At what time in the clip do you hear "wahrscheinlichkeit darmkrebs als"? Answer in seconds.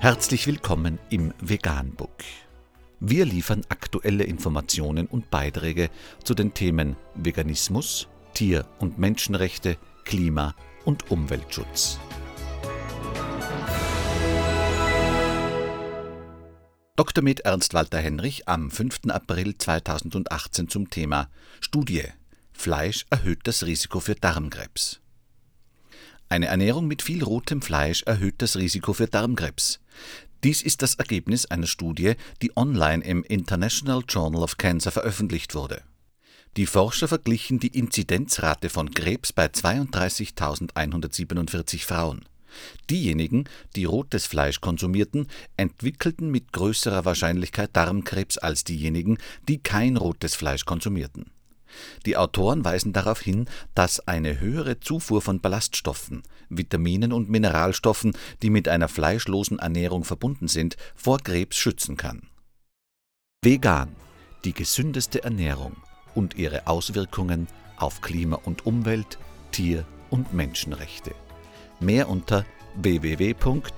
47.06-48.64